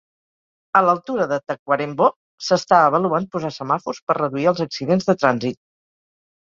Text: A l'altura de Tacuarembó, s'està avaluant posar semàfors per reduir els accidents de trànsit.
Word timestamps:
A 0.79 0.81
l'altura 0.85 1.27
de 1.31 1.37
Tacuarembó, 1.51 2.09
s'està 2.47 2.81
avaluant 2.89 3.31
posar 3.37 3.55
semàfors 3.61 4.01
per 4.09 4.21
reduir 4.23 4.53
els 4.55 4.69
accidents 4.69 5.11
de 5.13 5.21
trànsit. 5.25 5.63